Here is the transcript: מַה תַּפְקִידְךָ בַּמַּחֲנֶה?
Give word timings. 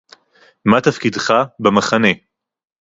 מַה 0.69 0.79
תַּפְקִידְךָ 0.81 1.31
בַּמַּחֲנֶה? 1.59 2.11